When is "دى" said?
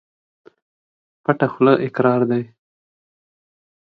2.29-2.43